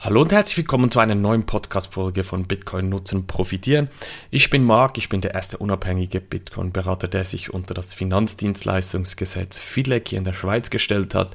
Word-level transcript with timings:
Hallo 0.00 0.22
und 0.22 0.30
herzlich 0.30 0.58
willkommen 0.58 0.92
zu 0.92 1.00
einer 1.00 1.16
neuen 1.16 1.44
Podcast-Folge 1.44 2.22
von 2.22 2.46
Bitcoin 2.46 2.88
Nutzen 2.88 3.26
Profitieren. 3.26 3.90
Ich 4.30 4.48
bin 4.48 4.62
Marc, 4.62 4.96
ich 4.96 5.08
bin 5.08 5.20
der 5.22 5.34
erste 5.34 5.58
unabhängige 5.58 6.20
Bitcoin-Berater, 6.20 7.08
der 7.08 7.24
sich 7.24 7.52
unter 7.52 7.74
das 7.74 7.94
Finanzdienstleistungsgesetz 7.94 9.58
FIDLEG 9.58 10.06
hier 10.06 10.18
in 10.18 10.24
der 10.24 10.34
Schweiz 10.34 10.70
gestellt 10.70 11.16
hat. 11.16 11.34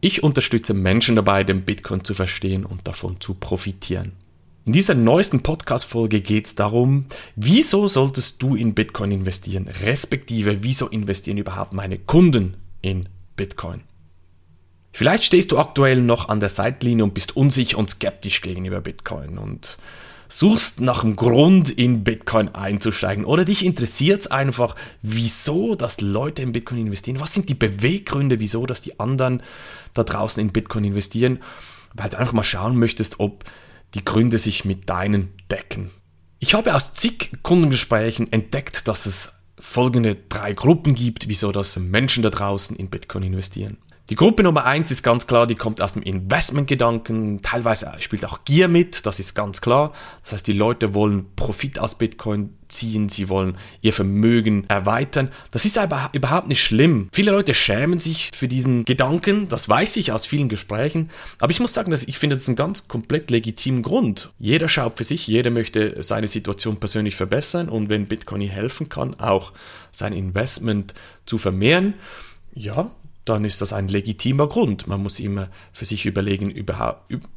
Ich 0.00 0.24
unterstütze 0.24 0.74
Menschen 0.74 1.14
dabei, 1.14 1.44
den 1.44 1.62
Bitcoin 1.62 2.02
zu 2.02 2.14
verstehen 2.14 2.66
und 2.66 2.88
davon 2.88 3.20
zu 3.20 3.34
profitieren. 3.34 4.10
In 4.64 4.72
dieser 4.72 4.96
neuesten 4.96 5.44
Podcast-Folge 5.44 6.20
geht 6.20 6.46
es 6.46 6.56
darum, 6.56 7.06
wieso 7.36 7.86
solltest 7.86 8.42
du 8.42 8.56
in 8.56 8.74
Bitcoin 8.74 9.12
investieren, 9.12 9.68
respektive 9.68 10.64
wieso 10.64 10.88
investieren 10.88 11.38
überhaupt 11.38 11.72
meine 11.72 11.98
Kunden 11.98 12.56
in 12.82 13.08
Bitcoin. 13.36 13.82
Vielleicht 14.96 15.24
stehst 15.24 15.50
du 15.50 15.58
aktuell 15.58 16.00
noch 16.00 16.28
an 16.28 16.38
der 16.38 16.48
Seitlinie 16.48 17.02
und 17.02 17.14
bist 17.14 17.36
unsicher 17.36 17.78
und 17.78 17.90
skeptisch 17.90 18.42
gegenüber 18.42 18.80
Bitcoin 18.80 19.38
und 19.38 19.76
suchst 20.28 20.80
nach 20.80 21.02
einem 21.02 21.16
Grund 21.16 21.68
in 21.68 22.04
Bitcoin 22.04 22.54
einzusteigen 22.54 23.24
oder 23.24 23.44
dich 23.44 23.64
interessiert 23.64 24.20
es 24.20 24.26
einfach, 24.28 24.76
wieso 25.02 25.74
dass 25.74 26.00
Leute 26.00 26.42
in 26.42 26.52
Bitcoin 26.52 26.78
investieren, 26.78 27.18
was 27.18 27.34
sind 27.34 27.48
die 27.48 27.54
Beweggründe, 27.54 28.38
wieso 28.38 28.66
dass 28.66 28.82
die 28.82 29.00
anderen 29.00 29.42
da 29.94 30.04
draußen 30.04 30.40
in 30.40 30.52
Bitcoin 30.52 30.84
investieren, 30.84 31.40
weil 31.92 32.10
du 32.10 32.16
einfach 32.16 32.32
mal 32.32 32.44
schauen 32.44 32.76
möchtest, 32.76 33.18
ob 33.18 33.42
die 33.94 34.04
Gründe 34.04 34.38
sich 34.38 34.64
mit 34.64 34.88
deinen 34.88 35.32
decken. 35.50 35.90
Ich 36.38 36.54
habe 36.54 36.72
aus 36.72 36.94
zig 36.94 37.32
Kundengesprächen 37.42 38.32
entdeckt, 38.32 38.86
dass 38.86 39.06
es 39.06 39.32
folgende 39.58 40.14
drei 40.28 40.52
Gruppen 40.52 40.94
gibt, 40.94 41.26
wieso 41.28 41.50
dass 41.50 41.76
Menschen 41.80 42.22
da 42.22 42.30
draußen 42.30 42.76
in 42.76 42.90
Bitcoin 42.90 43.24
investieren. 43.24 43.76
Die 44.10 44.16
Gruppe 44.16 44.42
Nummer 44.42 44.66
eins 44.66 44.90
ist 44.90 45.02
ganz 45.02 45.26
klar, 45.26 45.46
die 45.46 45.54
kommt 45.54 45.80
aus 45.80 45.94
dem 45.94 46.02
Investmentgedanken. 46.02 47.40
Teilweise 47.40 47.90
spielt 48.00 48.26
auch 48.26 48.44
Gier 48.44 48.68
mit, 48.68 49.06
das 49.06 49.18
ist 49.18 49.32
ganz 49.34 49.62
klar. 49.62 49.94
Das 50.22 50.34
heißt, 50.34 50.46
die 50.46 50.52
Leute 50.52 50.92
wollen 50.92 51.34
Profit 51.36 51.78
aus 51.78 51.94
Bitcoin 51.94 52.50
ziehen, 52.68 53.08
sie 53.08 53.30
wollen 53.30 53.56
ihr 53.80 53.94
Vermögen 53.94 54.68
erweitern. 54.68 55.30
Das 55.52 55.64
ist 55.64 55.78
aber 55.78 56.10
überhaupt 56.12 56.48
nicht 56.48 56.62
schlimm. 56.62 57.08
Viele 57.12 57.30
Leute 57.30 57.54
schämen 57.54 57.98
sich 57.98 58.30
für 58.34 58.46
diesen 58.46 58.84
Gedanken, 58.84 59.48
das 59.48 59.70
weiß 59.70 59.96
ich 59.96 60.12
aus 60.12 60.26
vielen 60.26 60.50
Gesprächen. 60.50 61.08
Aber 61.38 61.52
ich 61.52 61.60
muss 61.60 61.72
sagen, 61.72 61.90
dass 61.90 62.04
ich 62.04 62.18
finde 62.18 62.36
das 62.36 62.46
einen 62.46 62.56
ganz 62.56 62.88
komplett 62.88 63.30
legitimen 63.30 63.82
Grund. 63.82 64.32
Jeder 64.38 64.68
schaut 64.68 64.98
für 64.98 65.04
sich, 65.04 65.26
jeder 65.26 65.50
möchte 65.50 66.02
seine 66.02 66.28
Situation 66.28 66.76
persönlich 66.76 67.16
verbessern 67.16 67.70
und 67.70 67.88
wenn 67.88 68.04
Bitcoin 68.04 68.42
ihr 68.42 68.50
helfen 68.50 68.90
kann, 68.90 69.18
auch 69.18 69.54
sein 69.92 70.12
Investment 70.12 70.92
zu 71.24 71.38
vermehren, 71.38 71.94
ja, 72.54 72.90
dann 73.24 73.44
ist 73.44 73.60
das 73.60 73.72
ein 73.72 73.88
legitimer 73.88 74.48
Grund. 74.48 74.86
Man 74.86 75.02
muss 75.02 75.20
immer 75.20 75.48
für 75.72 75.84
sich 75.84 76.06
überlegen, 76.06 76.52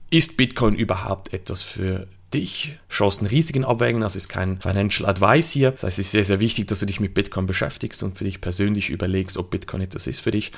ist 0.09 0.37
Bitcoin 0.37 0.75
überhaupt 0.75 1.33
etwas 1.33 1.63
für 1.63 2.07
dich? 2.33 2.77
Chancen, 2.89 3.27
Risiken 3.27 3.63
abwägen, 3.63 4.01
das 4.01 4.15
ist 4.15 4.27
kein 4.27 4.59
Financial 4.59 5.09
Advice 5.09 5.49
hier. 5.49 5.71
Das 5.71 5.83
heißt, 5.83 5.99
es 5.99 6.05
ist 6.07 6.11
sehr, 6.11 6.25
sehr 6.25 6.39
wichtig, 6.39 6.67
dass 6.67 6.79
du 6.79 6.85
dich 6.85 6.99
mit 6.99 7.13
Bitcoin 7.13 7.45
beschäftigst 7.45 8.03
und 8.03 8.17
für 8.17 8.25
dich 8.25 8.41
persönlich 8.41 8.89
überlegst, 8.89 9.37
ob 9.37 9.49
Bitcoin 9.49 9.81
etwas 9.81 10.07
ist 10.07 10.19
für 10.19 10.31
dich. 10.31 10.51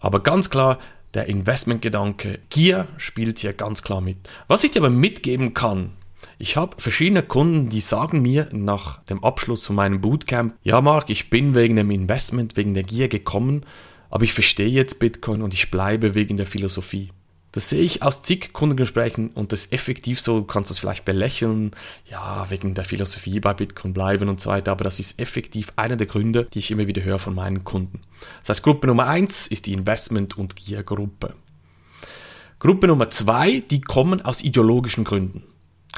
Aber 0.00 0.22
ganz 0.22 0.50
klar, 0.50 0.78
der 1.14 1.26
Investmentgedanke, 1.26 2.38
Gier 2.50 2.86
spielt 2.98 3.38
hier 3.38 3.54
ganz 3.54 3.82
klar 3.82 4.02
mit. 4.02 4.18
Was 4.46 4.64
ich 4.64 4.72
dir 4.72 4.80
aber 4.80 4.90
mitgeben 4.90 5.54
kann, 5.54 5.92
ich 6.38 6.56
habe 6.56 6.76
verschiedene 6.80 7.22
Kunden, 7.22 7.70
die 7.70 7.80
sagen 7.80 8.20
mir 8.20 8.48
nach 8.52 9.02
dem 9.04 9.24
Abschluss 9.24 9.66
von 9.66 9.76
meinem 9.76 10.00
Bootcamp, 10.00 10.54
ja 10.62 10.80
Marc, 10.80 11.10
ich 11.10 11.30
bin 11.30 11.54
wegen 11.54 11.76
dem 11.76 11.90
Investment, 11.90 12.56
wegen 12.56 12.74
der 12.74 12.82
Gier 12.82 13.08
gekommen 13.08 13.64
aber 14.10 14.24
ich 14.24 14.32
verstehe 14.32 14.68
jetzt 14.68 14.98
Bitcoin 14.98 15.42
und 15.42 15.54
ich 15.54 15.70
bleibe 15.70 16.14
wegen 16.14 16.36
der 16.36 16.46
Philosophie. 16.46 17.10
Das 17.52 17.70
sehe 17.70 17.82
ich 17.82 18.02
aus 18.02 18.22
zig 18.22 18.52
Kundengesprächen 18.52 19.30
und 19.30 19.52
das 19.52 19.64
ist 19.64 19.72
effektiv 19.72 20.20
so, 20.20 20.40
du 20.40 20.44
kannst 20.44 20.70
das 20.70 20.78
vielleicht 20.78 21.06
belächeln, 21.06 21.70
ja, 22.10 22.46
wegen 22.50 22.74
der 22.74 22.84
Philosophie 22.84 23.40
bei 23.40 23.54
Bitcoin 23.54 23.94
bleiben 23.94 24.28
und 24.28 24.38
so 24.38 24.50
weiter, 24.50 24.72
aber 24.72 24.84
das 24.84 25.00
ist 25.00 25.18
effektiv 25.18 25.72
einer 25.76 25.96
der 25.96 26.06
Gründe, 26.06 26.46
die 26.52 26.58
ich 26.58 26.70
immer 26.70 26.86
wieder 26.86 27.02
höre 27.02 27.18
von 27.18 27.34
meinen 27.34 27.64
Kunden. 27.64 28.02
Das 28.40 28.50
heißt, 28.50 28.62
Gruppe 28.62 28.86
Nummer 28.86 29.06
eins 29.06 29.46
ist 29.46 29.66
die 29.66 29.72
Investment- 29.72 30.36
und 30.36 30.56
Gier-Gruppe. 30.56 31.34
Gruppe 32.58 32.86
Nummer 32.86 33.08
zwei, 33.08 33.60
die 33.60 33.80
kommen 33.80 34.20
aus 34.20 34.42
ideologischen 34.42 35.04
Gründen. 35.04 35.42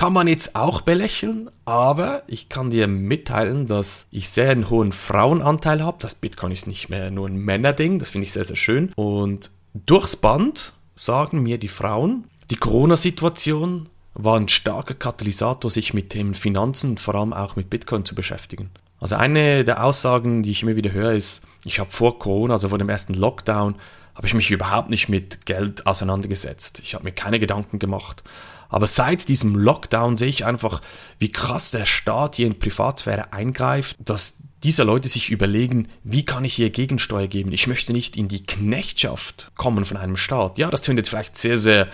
Kann 0.00 0.14
man 0.14 0.28
jetzt 0.28 0.56
auch 0.56 0.80
belächeln, 0.80 1.50
aber 1.66 2.22
ich 2.26 2.48
kann 2.48 2.70
dir 2.70 2.88
mitteilen, 2.88 3.66
dass 3.66 4.06
ich 4.10 4.30
sehr 4.30 4.48
einen 4.48 4.70
hohen 4.70 4.92
Frauenanteil 4.92 5.84
habe. 5.84 5.98
Das 6.00 6.14
Bitcoin 6.14 6.52
ist 6.52 6.66
nicht 6.66 6.88
mehr 6.88 7.10
nur 7.10 7.28
ein 7.28 7.36
Männerding, 7.36 7.98
das 7.98 8.08
finde 8.08 8.24
ich 8.24 8.32
sehr, 8.32 8.44
sehr 8.44 8.56
schön. 8.56 8.94
Und 8.96 9.50
durchs 9.74 10.16
Band 10.16 10.72
sagen 10.94 11.42
mir 11.42 11.58
die 11.58 11.68
Frauen, 11.68 12.24
die 12.48 12.56
Corona-Situation 12.56 13.90
war 14.14 14.40
ein 14.40 14.48
starker 14.48 14.94
Katalysator, 14.94 15.70
sich 15.70 15.92
mit 15.92 16.08
Themen 16.08 16.32
Finanzen 16.32 16.92
und 16.92 17.00
vor 17.00 17.16
allem 17.16 17.34
auch 17.34 17.56
mit 17.56 17.68
Bitcoin 17.68 18.06
zu 18.06 18.14
beschäftigen. 18.14 18.70
Also 19.00 19.16
eine 19.16 19.64
der 19.64 19.82
Aussagen, 19.84 20.42
die 20.42 20.50
ich 20.50 20.62
immer 20.62 20.76
wieder 20.76 20.92
höre, 20.92 21.12
ist, 21.12 21.42
ich 21.64 21.80
habe 21.80 21.90
vor 21.90 22.18
Corona, 22.18 22.54
also 22.54 22.68
vor 22.68 22.78
dem 22.78 22.88
ersten 22.88 23.14
Lockdown, 23.14 23.74
habe 24.14 24.26
ich 24.26 24.34
mich 24.34 24.50
überhaupt 24.50 24.90
nicht 24.90 25.08
mit 25.08 25.46
Geld 25.46 25.86
auseinandergesetzt. 25.86 26.80
Ich 26.82 26.94
habe 26.94 27.04
mir 27.04 27.12
keine 27.12 27.40
Gedanken 27.40 27.78
gemacht. 27.78 28.22
Aber 28.68 28.86
seit 28.86 29.28
diesem 29.28 29.56
Lockdown 29.56 30.16
sehe 30.16 30.28
ich 30.28 30.44
einfach, 30.44 30.80
wie 31.18 31.32
krass 31.32 31.70
der 31.70 31.86
Staat 31.86 32.36
hier 32.36 32.46
in 32.46 32.58
Privatsphäre 32.58 33.32
eingreift, 33.32 33.96
dass 33.98 34.38
diese 34.62 34.84
Leute 34.84 35.08
sich 35.08 35.30
überlegen, 35.30 35.88
wie 36.04 36.24
kann 36.24 36.44
ich 36.44 36.54
hier 36.54 36.70
Gegensteuer 36.70 37.26
geben? 37.26 37.52
Ich 37.52 37.66
möchte 37.66 37.92
nicht 37.92 38.16
in 38.16 38.28
die 38.28 38.42
Knechtschaft 38.42 39.50
kommen 39.56 39.84
von 39.84 39.96
einem 39.96 40.16
Staat. 40.16 40.58
Ja, 40.58 40.70
das 40.70 40.82
klingt 40.82 40.98
jetzt 40.98 41.08
vielleicht 41.08 41.36
sehr, 41.36 41.58
sehr 41.58 41.88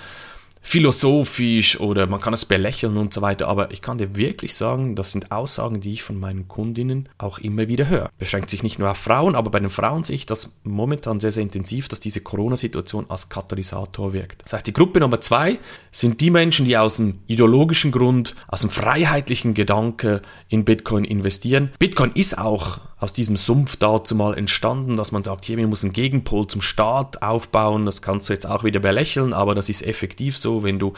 philosophisch 0.67 1.79
oder 1.79 2.09
man 2.09 2.21
kann 2.21 2.35
es 2.35 2.45
belächeln 2.45 2.97
und 2.97 3.15
so 3.15 3.23
weiter, 3.23 3.47
aber 3.47 3.71
ich 3.71 3.83
kann 3.83 3.99
dir 3.99 4.17
wirklich 4.17 4.57
sagen, 4.57 4.97
das 4.97 5.13
sind 5.13 5.31
Aussagen, 5.31 5.81
die 5.81 5.93
ich 5.93 6.03
von 6.03 6.19
meinen 6.19 6.49
Kundinnen 6.49 7.09
auch 7.19 7.39
immer 7.39 7.69
wieder 7.69 7.89
höre. 7.89 8.11
Beschränkt 8.19 8.51
sich 8.51 8.65
nicht 8.65 8.81
nur 8.81 8.91
auf 8.91 8.99
Frauen, 8.99 9.37
aber 9.37 9.53
bei 9.53 9.61
den 9.61 9.71
Frauen 9.71 10.03
sehe 10.03 10.17
ich 10.17 10.27
das 10.27 10.57
momentan 10.65 11.21
sehr, 11.21 11.31
sehr 11.31 11.45
intensiv, 11.45 11.87
dass 11.87 12.01
diese 12.01 12.21
Corona-Situation 12.21 13.07
als 13.09 13.29
Katalysator 13.29 14.13
wirkt. 14.13 14.43
Das 14.43 14.55
heißt, 14.55 14.67
die 14.67 14.73
Gruppe 14.73 14.99
Nummer 14.99 15.21
zwei 15.21 15.61
sind 15.93 16.21
die 16.21 16.31
Menschen, 16.31 16.67
die 16.67 16.77
aus 16.77 16.97
dem 16.97 17.21
ideologischen 17.29 17.93
Grund, 17.93 18.35
aus 18.49 18.63
dem 18.63 18.71
freiheitlichen 18.71 19.55
Gedanke 19.55 20.21
in 20.49 20.65
Bitcoin 20.65 21.05
investieren. 21.05 21.71
Bitcoin 21.79 22.11
ist 22.13 22.39
auch 22.39 22.81
aus 22.99 23.13
diesem 23.13 23.37
Sumpf 23.37 23.77
dazu 23.77 24.15
mal 24.15 24.37
entstanden, 24.37 24.97
dass 24.97 25.13
man 25.13 25.23
sagt, 25.23 25.45
hier, 25.45 25.59
man 25.59 25.69
muss 25.69 25.85
einen 25.85 25.93
Gegenpol 25.93 26.47
zum 26.47 26.63
Staat 26.63 27.23
aufbauen. 27.23 27.85
Das 27.85 28.01
kannst 28.01 28.29
du 28.29 28.33
jetzt 28.33 28.47
auch 28.47 28.65
wieder 28.65 28.81
belächeln, 28.81 29.35
aber 29.35 29.55
das 29.55 29.69
ist 29.69 29.83
effektiv 29.83 30.37
so, 30.37 30.56
wenn 30.63 30.79
du 30.79 30.93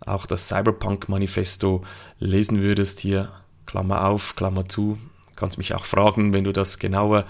auch 0.00 0.26
das 0.26 0.48
Cyberpunk-Manifesto 0.48 1.84
lesen 2.18 2.62
würdest, 2.62 3.00
hier, 3.00 3.32
Klammer 3.66 4.06
auf, 4.06 4.36
Klammer 4.36 4.68
zu, 4.68 4.98
kannst 5.36 5.58
mich 5.58 5.74
auch 5.74 5.84
fragen, 5.84 6.32
wenn 6.32 6.44
du 6.44 6.52
das 6.52 6.78
genauer, 6.78 7.24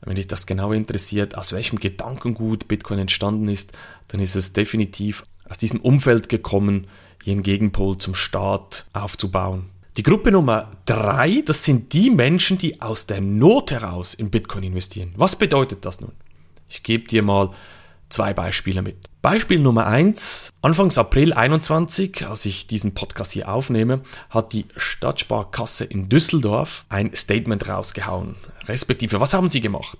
wenn 0.00 0.16
dich 0.16 0.26
das 0.26 0.46
genauer 0.46 0.74
interessiert, 0.74 1.36
aus 1.36 1.52
welchem 1.52 1.78
Gedankengut 1.78 2.68
Bitcoin 2.68 2.98
entstanden 2.98 3.48
ist, 3.48 3.76
dann 4.08 4.20
ist 4.20 4.36
es 4.36 4.52
definitiv 4.52 5.24
aus 5.48 5.58
diesem 5.58 5.80
Umfeld 5.80 6.28
gekommen, 6.28 6.86
hier 7.22 7.32
einen 7.32 7.42
Gegenpol 7.42 7.98
zum 7.98 8.14
Staat 8.14 8.86
aufzubauen. 8.92 9.66
Die 9.96 10.02
Gruppe 10.02 10.30
Nummer 10.30 10.70
drei, 10.84 11.42
das 11.44 11.64
sind 11.64 11.92
die 11.92 12.10
Menschen, 12.10 12.56
die 12.58 12.80
aus 12.80 13.06
der 13.06 13.20
Not 13.20 13.72
heraus 13.72 14.14
in 14.14 14.30
Bitcoin 14.30 14.62
investieren. 14.62 15.12
Was 15.16 15.36
bedeutet 15.36 15.84
das 15.84 16.00
nun? 16.00 16.12
Ich 16.68 16.82
gebe 16.82 17.08
dir 17.08 17.22
mal 17.22 17.50
zwei 18.08 18.32
Beispiele 18.34 18.82
mit. 18.82 18.96
Beispiel 19.22 19.58
Nummer 19.58 19.86
eins: 19.86 20.50
Anfangs 20.62 20.98
April 20.98 21.32
21, 21.32 22.26
als 22.26 22.46
ich 22.46 22.66
diesen 22.66 22.94
Podcast 22.94 23.32
hier 23.32 23.48
aufnehme, 23.48 24.00
hat 24.30 24.52
die 24.52 24.66
Stadtsparkasse 24.76 25.84
in 25.84 26.08
Düsseldorf 26.08 26.84
ein 26.88 27.14
Statement 27.14 27.68
rausgehauen. 27.68 28.36
Respektive, 28.66 29.20
was 29.20 29.34
haben 29.34 29.50
sie 29.50 29.60
gemacht? 29.60 29.98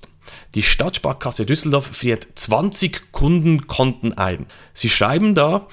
Die 0.55 0.63
Stadtsparkasse 0.63 1.47
Düsseldorf 1.47 1.87
friert 1.87 2.29
20 2.35 3.13
Kundenkonten 3.13 4.17
ein. 4.19 4.47
Sie 4.75 4.91
schreiben 4.91 5.35
da, 5.35 5.67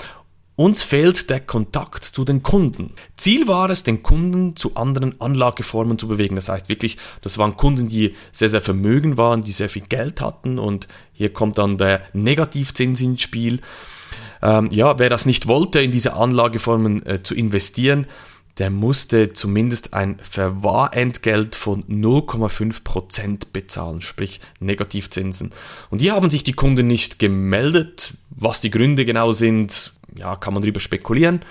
uns 0.55 0.81
fehlt 0.81 1.29
der 1.29 1.41
Kontakt 1.41 2.03
zu 2.03 2.23
den 2.23 2.41
Kunden. 2.41 2.93
Ziel 3.17 3.47
war 3.47 3.69
es, 3.69 3.83
den 3.83 4.03
Kunden 4.03 4.55
zu 4.55 4.75
anderen 4.75 5.19
Anlageformen 5.19 5.99
zu 5.99 6.07
bewegen. 6.07 6.35
Das 6.35 6.49
heißt 6.49 6.69
wirklich, 6.69 6.97
das 7.21 7.37
waren 7.37 7.57
Kunden, 7.57 7.89
die 7.89 8.15
sehr, 8.31 8.49
sehr 8.49 8.61
vermögen 8.61 9.17
waren, 9.17 9.41
die 9.41 9.51
sehr 9.51 9.69
viel 9.69 9.83
Geld 9.83 10.21
hatten 10.21 10.57
und 10.59 10.87
hier 11.13 11.33
kommt 11.33 11.57
dann 11.57 11.77
der 11.77 12.01
Negativzins 12.13 13.01
ins 13.01 13.21
Spiel. 13.21 13.59
Ähm, 14.41 14.69
ja, 14.71 14.97
wer 14.99 15.09
das 15.09 15.25
nicht 15.25 15.47
wollte, 15.47 15.81
in 15.81 15.91
diese 15.91 16.13
Anlageformen 16.13 17.05
äh, 17.05 17.21
zu 17.21 17.35
investieren, 17.35 18.07
der 18.57 18.69
musste 18.69 19.33
zumindest 19.33 19.93
ein 19.93 20.17
Verwahrentgelt 20.21 21.55
von 21.55 21.83
0,5% 21.83 23.47
bezahlen, 23.51 24.01
sprich 24.01 24.39
Negativzinsen. 24.59 25.51
Und 25.89 25.99
hier 25.99 26.13
haben 26.13 26.29
sich 26.29 26.43
die 26.43 26.53
Kunden 26.53 26.87
nicht 26.87 27.19
gemeldet. 27.19 28.13
Was 28.29 28.61
die 28.61 28.69
Gründe 28.69 29.05
genau 29.05 29.31
sind, 29.31 29.93
ja, 30.17 30.35
kann 30.35 30.53
man 30.53 30.63
darüber 30.63 30.79
spekulieren, 30.79 31.41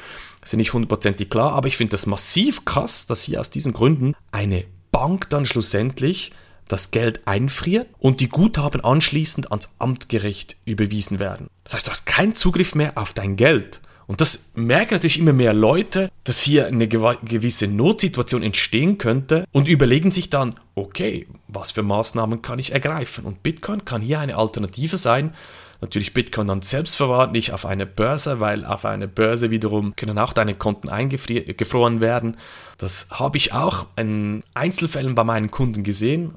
sind 0.45 0.59
nicht 0.59 0.73
hundertprozentig 0.73 1.31
klar, 1.31 1.53
aber 1.53 1.69
ich 1.69 1.77
finde 1.77 1.93
das 1.93 2.07
massiv 2.07 2.65
krass, 2.65 3.07
dass 3.07 3.23
hier 3.23 3.41
aus 3.41 3.51
diesen 3.51 3.73
Gründen 3.73 4.15
eine 4.31 4.65
Bank 4.93 5.29
dann 5.31 5.47
schlussendlich 5.47 6.33
das 6.69 6.91
Geld 6.91 7.27
einfriert 7.27 7.89
und 7.99 8.21
die 8.21 8.29
Guthaben 8.29 8.83
anschließend 8.83 9.51
ans 9.51 9.71
Amtgericht 9.79 10.57
überwiesen 10.65 11.19
werden. 11.19 11.49
Das 11.65 11.75
heißt, 11.75 11.87
du 11.87 11.91
hast 11.91 12.07
keinen 12.07 12.35
Zugriff 12.35 12.75
mehr 12.75 12.97
auf 12.97 13.13
dein 13.13 13.37
Geld. 13.37 13.81
Und 14.07 14.21
das 14.21 14.51
merken 14.55 14.95
natürlich 14.95 15.19
immer 15.19 15.33
mehr 15.33 15.55
Leute, 15.55 16.11
dass 16.25 16.43
hier 16.43 16.67
eine 16.67 16.89
gewisse 16.89 17.67
Notsituation 17.69 18.43
entstehen 18.43 18.99
könnte 18.99 19.47
und 19.51 19.67
überlegen 19.67 20.11
sich 20.11 20.29
dann, 20.29 20.57
okay, 20.75 21.27
was 21.49 21.71
für 21.71 21.83
Maßnahmen 21.83 22.43
kann 22.43 22.59
ich 22.59 22.73
ergreifen? 22.73 23.25
Und 23.25 23.43
Bitcoin 23.43 23.87
kann 23.87 24.03
hier 24.03 24.21
eine 24.21 24.37
Alternative 24.37 24.99
sein. 24.99 25.33
Natürlich 25.81 26.15
Bitcoin 26.15 26.47
dann 26.47 26.63
selbst 26.63 26.97
verwahrt, 26.97 27.33
nicht 27.33 27.53
auf 27.53 27.67
eine 27.67 27.87
Börse, 27.87 28.41
weil 28.41 28.65
auf 28.65 28.85
eine 28.85 29.09
Börse 29.09 29.51
wiederum 29.51 29.97
können 29.97 30.19
auch 30.19 30.33
deine 30.33 30.55
Konten 30.55 30.89
eingefroren 30.89 32.01
werden. 32.01 32.37
Das 32.79 33.09
habe 33.11 33.37
ich 33.37 33.53
auch 33.53 33.87
in 33.97 34.43
Einzelfällen 34.55 35.15
bei 35.15 35.25
meinen 35.25 35.51
Kunden 35.51 35.83
gesehen 35.83 36.35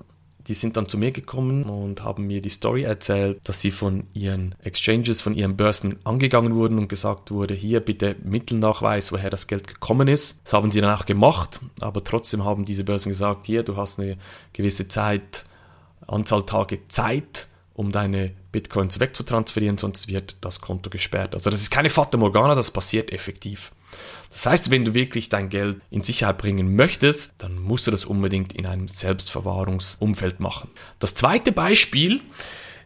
die 0.48 0.54
sind 0.54 0.78
dann 0.78 0.88
zu 0.88 0.98
mir 0.98 1.12
gekommen 1.12 1.64
und 1.64 2.04
haben 2.04 2.28
mir 2.28 2.42
die 2.42 2.50
Story 2.50 2.84
erzählt, 2.84 3.40
dass 3.44 3.62
sie 3.62 3.72
von 3.72 4.08
ihren 4.14 4.56
Exchanges, 4.64 5.22
von 5.22 5.36
ihren 5.36 5.58
Börsen 5.58 5.98
angegangen 6.06 6.56
wurden 6.56 6.78
und 6.78 6.88
gesagt 6.88 7.32
wurde, 7.32 7.54
hier 7.54 7.82
bitte 7.82 8.16
Mittelnachweis, 8.24 9.12
woher 9.12 9.30
das 9.30 9.48
Geld 9.48 9.68
gekommen 9.68 10.08
ist. 10.08 10.42
Das 10.46 10.54
haben 10.54 10.72
sie 10.72 10.82
dann 10.82 10.98
auch 10.98 11.06
gemacht, 11.06 11.60
aber 11.82 12.04
trotzdem 12.04 12.46
haben 12.46 12.66
diese 12.66 12.84
Börsen 12.84 13.10
gesagt, 13.10 13.46
hier, 13.46 13.64
du 13.64 13.76
hast 13.76 14.00
eine 14.00 14.18
gewisse 14.54 14.88
Zeit, 14.88 15.46
Anzahl 16.08 16.44
Tage 16.46 16.88
Zeit, 16.88 17.48
um 17.74 17.92
deine 17.92 18.32
Bitcoins 18.58 19.00
wegzutransferieren, 19.00 19.78
sonst 19.78 20.08
wird 20.08 20.38
das 20.42 20.62
Konto 20.62 20.90
gesperrt. 20.90 21.36
Also 21.36 21.52
das 21.52 21.62
ist 21.62 21.70
keine 21.70 21.92
Fata 21.92 22.18
Morgana, 22.18 22.56
das 22.56 22.72
passiert 22.72 23.12
effektiv. 23.12 23.72
Das 24.32 24.48
heißt, 24.48 24.72
wenn 24.72 24.84
du 24.84 24.96
wirklich 24.96 25.30
dein 25.30 25.50
Geld 25.50 25.78
in 25.92 26.02
Sicherheit 26.02 26.40
bringen 26.40 26.76
möchtest, 26.76 27.36
dann 27.38 27.60
musst 27.60 27.86
du 27.86 27.92
das 27.92 28.06
unbedingt 28.06 28.54
in 28.54 28.66
einem 28.66 28.88
Selbstverwahrungsumfeld 28.88 30.40
machen. 30.40 30.72
Das 30.98 31.14
zweite 31.14 31.52
Beispiel 31.52 32.22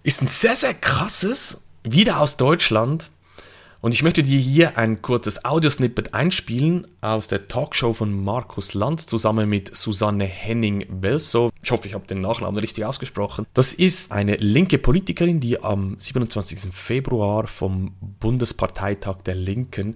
ist 0.04 0.22
ein 0.22 0.28
sehr, 0.28 0.58
sehr 0.58 0.74
krasses, 0.74 1.64
wieder 1.84 2.20
aus 2.20 2.36
Deutschland. 2.36 3.10
Und 3.82 3.96
ich 3.96 4.04
möchte 4.04 4.22
dir 4.22 4.40
hier 4.40 4.78
ein 4.78 5.02
kurzes 5.02 5.44
Audiosnippet 5.44 6.14
einspielen 6.14 6.88
aus 7.02 7.28
der 7.28 7.48
Talkshow 7.48 7.94
von 7.94 8.24
Markus 8.24 8.76
Lanz 8.76 9.08
zusammen 9.08 9.50
mit 9.50 9.76
Susanne 9.76 10.26
Henning-Welsow. 10.26 11.50
Ich 11.64 11.72
hoffe, 11.72 11.88
ich 11.88 11.96
habe 11.96 12.06
den 12.06 12.22
Nachnamen 12.22 12.60
richtig 12.60 12.86
ausgesprochen. 12.86 13.48
Das 13.56 13.74
ist 13.74 14.12
eine 14.12 14.36
linke 14.36 14.78
Politikerin, 14.78 15.40
die 15.40 15.64
am 15.64 15.96
27. 15.98 16.72
Februar 16.72 17.48
vom 17.48 17.96
Bundesparteitag 18.20 19.24
der 19.26 19.34
Linken 19.34 19.96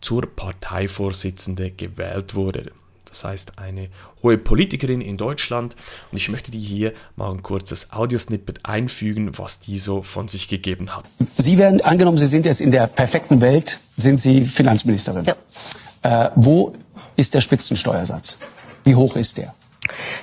zur 0.00 0.22
Parteivorsitzende 0.26 1.70
gewählt 1.70 2.34
wurde. 2.34 2.72
Das 3.10 3.24
heißt, 3.24 3.58
eine 3.58 3.88
hohe 4.22 4.38
Politikerin 4.38 5.00
in 5.00 5.16
Deutschland. 5.16 5.76
Und 6.10 6.16
ich 6.16 6.28
möchte 6.28 6.50
dir 6.50 6.60
hier 6.60 6.92
mal 7.16 7.30
ein 7.30 7.42
kurzes 7.42 7.92
Audiosnippet 7.92 8.60
einfügen, 8.64 9.36
was 9.36 9.60
die 9.60 9.78
so 9.78 10.02
von 10.02 10.28
sich 10.28 10.48
gegeben 10.48 10.96
hat. 10.96 11.04
Sie 11.36 11.58
werden, 11.58 11.80
angenommen, 11.82 12.18
Sie 12.18 12.26
sind 12.26 12.46
jetzt 12.46 12.60
in 12.60 12.70
der 12.70 12.86
perfekten 12.86 13.40
Welt, 13.40 13.80
sind 13.96 14.20
Sie 14.20 14.46
Finanzministerin. 14.46 15.26
Ja. 15.26 16.26
Äh, 16.26 16.30
wo 16.36 16.72
ist 17.16 17.34
der 17.34 17.40
Spitzensteuersatz? 17.40 18.38
Wie 18.84 18.94
hoch 18.94 19.16
ist 19.16 19.36
der? 19.36 19.54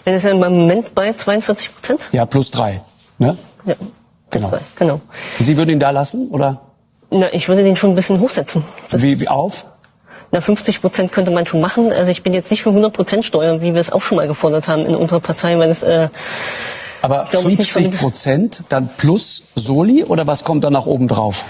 Der 0.06 0.16
ist 0.16 0.24
ja 0.24 0.32
im 0.32 0.40
Moment 0.40 0.96
bei 0.96 1.14
42 1.14 1.76
Prozent. 1.76 2.10
Ja, 2.12 2.26
plus 2.26 2.52
drei. 2.52 2.82
Ne? 3.20 3.38
Ja. 3.66 3.76
Genau. 4.30 4.52
genau. 4.76 5.02
Und 5.40 5.46
Sie 5.46 5.56
würden 5.58 5.70
ihn 5.70 5.80
da 5.80 5.92
lassen, 5.92 6.30
oder? 6.30 6.62
Na, 7.10 7.34
ich 7.34 7.48
würde 7.48 7.64
den 7.64 7.76
schon 7.76 7.92
ein 7.92 7.96
bisschen 7.96 8.20
hochsetzen. 8.20 8.64
wie, 8.92 9.20
wie 9.20 9.28
auf? 9.28 9.66
Na, 10.32 10.42
50 10.42 10.82
Prozent 10.82 11.12
könnte 11.12 11.32
man 11.32 11.46
schon 11.46 11.62
machen. 11.62 11.92
Also 11.92 12.12
ich 12.12 12.24
bin 12.24 12.34
jetzt 12.34 12.52
nicht 12.52 12.64
für 12.64 12.70
100 12.70 12.94
Prozent 12.94 13.26
Steuern, 13.26 13.62
wie 13.62 13.74
wir 13.74 13.82
es 13.82 13.92
auch 13.92 14.02
schon 14.02 14.18
mal 14.18 14.28
gefordert 14.28 14.68
haben 14.68 14.86
in 14.86 14.96
unserer 14.96 15.20
Partei, 15.22 15.58
weil 15.58 15.70
es 15.70 15.84
äh, 15.84 16.10
aber 17.02 17.28
50 17.28 17.98
Prozent 17.98 18.64
dann 18.70 18.90
plus 18.98 19.44
Soli 19.56 20.04
oder 20.04 20.28
was 20.28 20.44
kommt 20.44 20.64
da 20.64 20.70
nach 20.70 20.86
oben 20.86 21.08
drauf? 21.08 21.46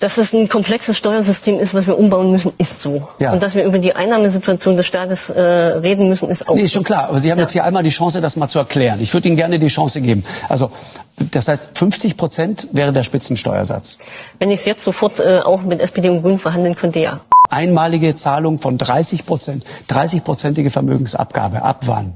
Dass 0.00 0.18
es 0.18 0.32
ein 0.32 0.48
komplexes 0.48 0.98
Steuersystem 0.98 1.58
ist, 1.58 1.72
was 1.72 1.86
wir 1.86 1.98
umbauen 1.98 2.30
müssen, 2.30 2.52
ist 2.58 2.82
so. 2.82 3.08
Ja. 3.18 3.32
Und 3.32 3.42
dass 3.42 3.54
wir 3.54 3.64
über 3.64 3.78
die 3.78 3.94
Einnahmesituation 3.94 4.76
des 4.76 4.86
Staates 4.86 5.30
äh, 5.30 5.40
reden 5.40 6.08
müssen, 6.08 6.28
ist 6.28 6.48
auch 6.48 6.54
nee, 6.54 6.62
ist 6.62 6.72
schon 6.72 6.84
klar. 6.84 7.08
Aber 7.08 7.20
Sie 7.20 7.30
haben 7.30 7.38
ja. 7.38 7.44
jetzt 7.44 7.52
hier 7.52 7.64
einmal 7.64 7.82
die 7.82 7.90
Chance, 7.90 8.20
das 8.20 8.36
mal 8.36 8.48
zu 8.48 8.58
erklären. 8.58 8.98
Ich 9.00 9.14
würde 9.14 9.28
Ihnen 9.28 9.36
gerne 9.36 9.58
die 9.58 9.68
Chance 9.68 10.00
geben. 10.00 10.24
Also 10.48 10.70
das 11.16 11.48
heißt, 11.48 11.78
50 11.78 12.16
Prozent 12.16 12.68
wäre 12.72 12.92
der 12.92 13.04
Spitzensteuersatz. 13.04 13.98
Wenn 14.38 14.50
ich 14.50 14.60
es 14.60 14.66
jetzt 14.66 14.84
sofort 14.84 15.20
äh, 15.20 15.40
auch 15.40 15.62
mit 15.62 15.80
SPD 15.80 16.08
und 16.08 16.22
Grünen 16.22 16.38
verhandeln 16.38 16.74
könnte, 16.74 16.98
ja. 16.98 17.20
Einmalige 17.48 18.14
Zahlung 18.14 18.58
von 18.58 18.78
30 18.78 19.24
Prozent, 19.26 19.64
30-prozentige 19.90 20.70
Vermögensabgabe. 20.70 21.62
Ab 21.62 21.82
wann? 21.86 22.14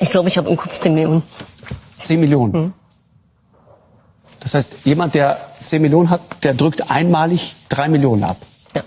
Ich 0.00 0.10
glaube, 0.10 0.28
ich 0.28 0.36
habe 0.36 0.50
im 0.50 0.56
Kopf 0.56 0.78
10 0.78 0.94
Millionen. 0.94 1.22
10 2.02 2.20
Millionen? 2.20 2.52
Hm. 2.52 2.72
Das 4.40 4.54
heißt, 4.54 4.84
jemand, 4.84 5.14
der 5.14 5.38
10 5.62 5.82
Millionen 5.82 6.10
hat, 6.10 6.44
der 6.44 6.54
drückt 6.54 6.90
einmalig 6.90 7.54
3 7.68 7.88
Millionen 7.88 8.24
ab. 8.24 8.36
Ja. 8.74 8.84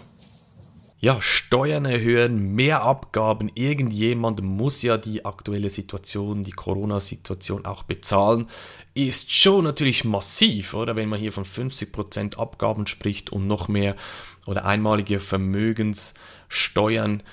Ja, 0.99 1.21
Steuern 1.21 1.85
erhöhen, 1.85 2.55
mehr 2.55 2.83
Abgaben. 2.83 3.51
Irgendjemand 3.55 4.41
muss 4.41 4.81
ja 4.81 4.97
die 4.97 5.25
aktuelle 5.25 5.69
Situation, 5.69 6.43
die 6.43 6.51
Corona-Situation 6.51 7.65
auch 7.65 7.83
bezahlen. 7.83 8.47
Ist 8.93 9.31
schon 9.31 9.63
natürlich 9.63 10.03
massiv, 10.03 10.73
oder? 10.73 10.95
Wenn 10.95 11.09
man 11.09 11.19
hier 11.19 11.31
von 11.31 11.45
50% 11.45 12.37
Abgaben 12.37 12.87
spricht 12.87 13.31
und 13.31 13.47
noch 13.47 13.67
mehr 13.67 13.95
oder 14.45 14.65
einmalige 14.65 15.19
Vermögenssteuern. 15.19 17.23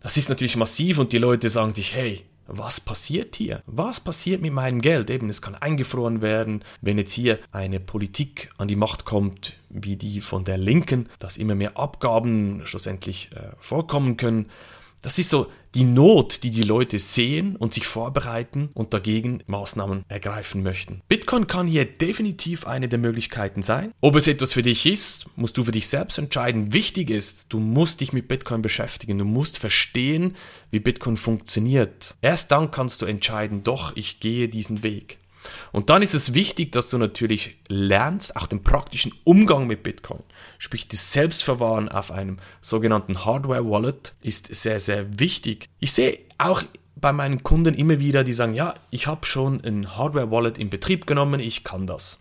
Das 0.00 0.16
ist 0.16 0.28
natürlich 0.28 0.56
massiv 0.56 0.98
und 0.98 1.12
die 1.12 1.18
Leute 1.18 1.48
sagen 1.48 1.74
sich, 1.74 1.94
hey, 1.94 2.24
was 2.46 2.80
passiert 2.80 3.36
hier? 3.36 3.62
Was 3.66 4.00
passiert 4.00 4.42
mit 4.42 4.52
meinem 4.52 4.80
Geld? 4.80 5.10
Eben, 5.10 5.30
es 5.30 5.42
kann 5.42 5.54
eingefroren 5.54 6.22
werden, 6.22 6.64
wenn 6.80 6.98
jetzt 6.98 7.12
hier 7.12 7.38
eine 7.52 7.80
Politik 7.80 8.50
an 8.58 8.68
die 8.68 8.76
Macht 8.76 9.04
kommt, 9.04 9.56
wie 9.70 9.96
die 9.96 10.20
von 10.20 10.44
der 10.44 10.58
Linken, 10.58 11.08
dass 11.18 11.36
immer 11.36 11.54
mehr 11.54 11.78
Abgaben 11.78 12.62
schlussendlich 12.64 13.30
äh, 13.34 13.52
vorkommen 13.58 14.16
können. 14.16 14.46
Das 15.04 15.18
ist 15.18 15.28
so 15.28 15.48
die 15.74 15.84
Not, 15.84 16.44
die 16.44 16.50
die 16.50 16.62
Leute 16.62 16.98
sehen 16.98 17.56
und 17.56 17.74
sich 17.74 17.86
vorbereiten 17.86 18.70
und 18.72 18.94
dagegen 18.94 19.42
Maßnahmen 19.46 20.04
ergreifen 20.08 20.62
möchten. 20.62 21.02
Bitcoin 21.08 21.46
kann 21.46 21.66
hier 21.66 21.84
definitiv 21.84 22.66
eine 22.66 22.88
der 22.88 22.98
Möglichkeiten 22.98 23.62
sein. 23.62 23.92
Ob 24.00 24.16
es 24.16 24.28
etwas 24.28 24.54
für 24.54 24.62
dich 24.62 24.86
ist, 24.86 25.26
musst 25.36 25.58
du 25.58 25.64
für 25.64 25.72
dich 25.72 25.88
selbst 25.88 26.16
entscheiden. 26.16 26.72
Wichtig 26.72 27.10
ist, 27.10 27.52
du 27.52 27.58
musst 27.58 28.00
dich 28.00 28.14
mit 28.14 28.28
Bitcoin 28.28 28.62
beschäftigen. 28.62 29.18
Du 29.18 29.26
musst 29.26 29.58
verstehen, 29.58 30.36
wie 30.70 30.80
Bitcoin 30.80 31.18
funktioniert. 31.18 32.16
Erst 32.22 32.50
dann 32.50 32.70
kannst 32.70 33.02
du 33.02 33.06
entscheiden, 33.06 33.62
doch, 33.62 33.94
ich 33.96 34.20
gehe 34.20 34.48
diesen 34.48 34.82
Weg. 34.84 35.18
Und 35.72 35.90
dann 35.90 36.02
ist 36.02 36.14
es 36.14 36.34
wichtig, 36.34 36.72
dass 36.72 36.88
du 36.88 36.98
natürlich 36.98 37.56
lernst, 37.68 38.36
auch 38.36 38.46
den 38.46 38.62
praktischen 38.62 39.12
Umgang 39.24 39.66
mit 39.66 39.82
Bitcoin. 39.82 40.22
Sprich, 40.58 40.88
das 40.88 41.12
Selbstverwahren 41.12 41.88
auf 41.88 42.10
einem 42.10 42.38
sogenannten 42.60 43.24
Hardware-Wallet 43.24 44.14
ist 44.22 44.54
sehr, 44.54 44.80
sehr 44.80 45.18
wichtig. 45.18 45.68
Ich 45.80 45.92
sehe 45.92 46.18
auch 46.38 46.62
bei 46.96 47.12
meinen 47.12 47.42
Kunden 47.42 47.74
immer 47.74 48.00
wieder, 48.00 48.24
die 48.24 48.32
sagen, 48.32 48.54
ja, 48.54 48.74
ich 48.90 49.06
habe 49.06 49.26
schon 49.26 49.62
ein 49.64 49.96
Hardware-Wallet 49.96 50.58
in 50.58 50.70
Betrieb 50.70 51.06
genommen, 51.06 51.40
ich 51.40 51.64
kann 51.64 51.86
das. 51.86 52.20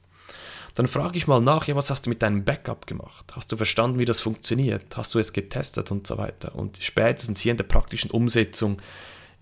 Dann 0.76 0.88
frage 0.88 1.18
ich 1.18 1.28
mal 1.28 1.40
nach, 1.40 1.68
ja, 1.68 1.76
was 1.76 1.92
hast 1.92 2.06
du 2.06 2.10
mit 2.10 2.24
deinem 2.24 2.44
Backup 2.44 2.88
gemacht? 2.88 3.26
Hast 3.34 3.52
du 3.52 3.58
verstanden, 3.58 4.00
wie 4.00 4.06
das 4.06 4.20
funktioniert? 4.20 4.98
Hast 4.98 5.14
du 5.14 5.20
es 5.20 5.32
getestet 5.32 5.92
und 5.92 6.08
so 6.08 6.18
weiter? 6.18 6.56
Und 6.56 6.80
spätestens 6.82 7.42
hier 7.42 7.52
in 7.52 7.58
der 7.58 7.64
praktischen 7.66 8.10
Umsetzung 8.10 8.82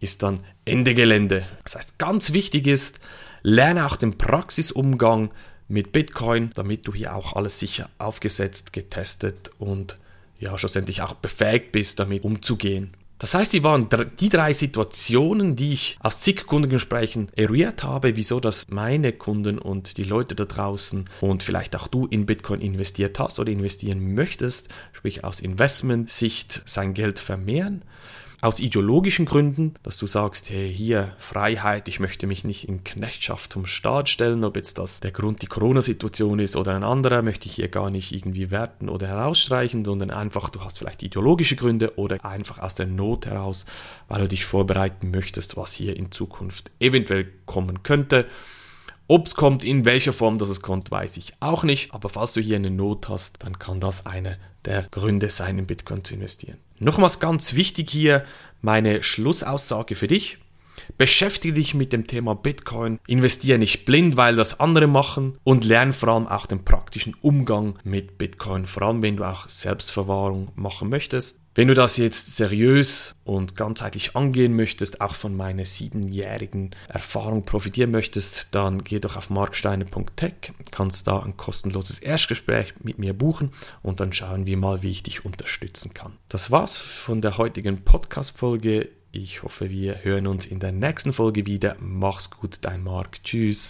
ist 0.01 0.23
dann 0.23 0.43
Ende 0.65 0.93
Gelände. 0.93 1.47
Das 1.63 1.75
heißt, 1.75 1.99
ganz 1.99 2.33
wichtig 2.33 2.67
ist, 2.67 2.99
Lerne 3.43 3.85
auch 3.85 3.95
den 3.95 4.17
Praxisumgang 4.17 5.31
mit 5.67 5.91
Bitcoin, 5.91 6.51
damit 6.53 6.87
du 6.87 6.93
hier 6.93 7.15
auch 7.15 7.33
alles 7.33 7.59
sicher 7.59 7.89
aufgesetzt, 7.97 8.73
getestet 8.73 9.51
und 9.57 9.97
ja, 10.39 10.57
schlussendlich 10.57 11.01
auch 11.01 11.13
befähigt 11.13 11.71
bist, 11.71 11.99
damit 11.99 12.23
umzugehen. 12.23 12.93
Das 13.19 13.35
heißt, 13.35 13.53
die 13.53 13.63
waren 13.63 13.87
die 14.19 14.29
drei 14.29 14.51
Situationen, 14.51 15.55
die 15.55 15.73
ich 15.73 15.97
aus 15.99 16.21
zig 16.21 16.47
Kundengesprächen 16.47 17.29
eruiert 17.35 17.83
habe, 17.83 18.15
wieso 18.15 18.39
dass 18.39 18.65
meine 18.69 19.13
Kunden 19.13 19.59
und 19.59 19.97
die 19.97 20.03
Leute 20.03 20.33
da 20.33 20.45
draußen 20.45 21.05
und 21.21 21.43
vielleicht 21.43 21.75
auch 21.75 21.87
du 21.87 22.07
in 22.07 22.25
Bitcoin 22.25 22.61
investiert 22.61 23.19
hast 23.19 23.37
oder 23.37 23.51
investieren 23.51 24.15
möchtest, 24.15 24.69
sprich 24.91 25.23
aus 25.23 25.39
Investment-Sicht 25.39 26.63
sein 26.65 26.95
Geld 26.95 27.19
vermehren 27.19 27.83
aus 28.41 28.59
ideologischen 28.59 29.25
Gründen, 29.25 29.75
dass 29.83 29.97
du 29.97 30.07
sagst, 30.07 30.49
hey, 30.49 30.73
hier 30.73 31.13
Freiheit, 31.19 31.87
ich 31.87 31.99
möchte 31.99 32.25
mich 32.25 32.43
nicht 32.43 32.67
in 32.67 32.83
Knechtschaft 32.83 33.53
vom 33.53 33.67
Staat 33.67 34.09
stellen, 34.09 34.43
ob 34.43 34.55
jetzt 34.55 34.79
das 34.79 34.99
der 34.99 35.11
Grund 35.11 35.43
die 35.43 35.47
Corona-Situation 35.47 36.39
ist 36.39 36.55
oder 36.55 36.75
ein 36.75 36.83
anderer, 36.83 37.21
möchte 37.21 37.47
ich 37.47 37.53
hier 37.53 37.67
gar 37.67 37.91
nicht 37.91 38.11
irgendwie 38.11 38.49
werten 38.49 38.89
oder 38.89 39.07
herausstreichen, 39.07 39.85
sondern 39.85 40.09
einfach, 40.09 40.49
du 40.49 40.61
hast 40.61 40.79
vielleicht 40.79 41.03
ideologische 41.03 41.55
Gründe 41.55 41.97
oder 41.97 42.25
einfach 42.25 42.57
aus 42.57 42.73
der 42.73 42.87
Not 42.87 43.27
heraus, 43.27 43.67
weil 44.07 44.21
du 44.21 44.27
dich 44.27 44.43
vorbereiten 44.43 45.11
möchtest, 45.11 45.55
was 45.55 45.73
hier 45.73 45.95
in 45.95 46.11
Zukunft 46.11 46.71
eventuell 46.79 47.27
kommen 47.45 47.83
könnte. 47.83 48.25
Ob 49.11 49.25
es 49.25 49.35
kommt, 49.35 49.65
in 49.65 49.83
welcher 49.83 50.13
Form 50.13 50.37
das 50.37 50.47
es 50.47 50.61
kommt, 50.61 50.89
weiß 50.89 51.17
ich 51.17 51.33
auch 51.41 51.65
nicht. 51.65 51.93
Aber 51.93 52.07
falls 52.07 52.31
du 52.31 52.39
hier 52.39 52.55
eine 52.55 52.71
Not 52.71 53.09
hast, 53.09 53.43
dann 53.43 53.59
kann 53.59 53.81
das 53.81 54.05
eine 54.05 54.37
der 54.63 54.83
Gründe 54.83 55.29
sein, 55.29 55.59
in 55.59 55.65
Bitcoin 55.65 56.05
zu 56.05 56.13
investieren. 56.13 56.59
Nochmals 56.79 57.19
ganz 57.19 57.53
wichtig 57.53 57.89
hier 57.89 58.23
meine 58.61 59.03
Schlussaussage 59.03 59.95
für 59.95 60.07
dich. 60.07 60.37
Beschäftige 60.97 61.55
dich 61.55 61.73
mit 61.73 61.91
dem 61.91 62.07
Thema 62.07 62.35
Bitcoin, 62.35 62.99
investiere 63.05 63.59
nicht 63.59 63.83
blind, 63.83 64.15
weil 64.15 64.37
das 64.37 64.61
andere 64.61 64.87
machen 64.87 65.37
und 65.43 65.65
lerne 65.65 65.91
vor 65.91 66.07
allem 66.07 66.27
auch 66.27 66.45
den 66.45 66.63
praktischen 66.63 67.13
Umgang 67.19 67.79
mit 67.83 68.17
Bitcoin, 68.17 68.65
vor 68.65 68.83
allem 68.83 69.01
wenn 69.01 69.17
du 69.17 69.25
auch 69.25 69.49
Selbstverwahrung 69.49 70.53
machen 70.55 70.87
möchtest. 70.87 71.40
Wenn 71.53 71.67
du 71.67 71.73
das 71.73 71.97
jetzt 71.97 72.37
seriös 72.37 73.13
und 73.25 73.57
ganzheitlich 73.57 74.15
angehen 74.15 74.55
möchtest, 74.55 75.01
auch 75.01 75.15
von 75.15 75.35
meiner 75.35 75.65
siebenjährigen 75.65 76.71
Erfahrung 76.87 77.43
profitieren 77.43 77.91
möchtest, 77.91 78.55
dann 78.55 78.85
geh 78.85 79.01
doch 79.01 79.17
auf 79.17 79.29
marksteine.tech, 79.29 80.53
kannst 80.71 81.07
da 81.07 81.19
ein 81.19 81.35
kostenloses 81.35 81.99
Erstgespräch 81.99 82.75
mit 82.81 82.99
mir 82.99 83.13
buchen 83.13 83.51
und 83.83 83.99
dann 83.99 84.13
schauen 84.13 84.45
wir 84.45 84.55
mal, 84.55 84.81
wie 84.81 84.91
ich 84.91 85.03
dich 85.03 85.25
unterstützen 85.25 85.93
kann. 85.93 86.13
Das 86.29 86.51
war's 86.51 86.77
von 86.77 87.21
der 87.21 87.37
heutigen 87.37 87.83
Podcast-Folge. 87.83 88.87
Ich 89.11 89.43
hoffe, 89.43 89.69
wir 89.69 90.05
hören 90.05 90.27
uns 90.27 90.45
in 90.45 90.61
der 90.61 90.71
nächsten 90.71 91.11
Folge 91.11 91.45
wieder. 91.45 91.75
Mach's 91.81 92.31
gut, 92.31 92.59
dein 92.61 92.81
Marc. 92.81 93.21
Tschüss. 93.23 93.69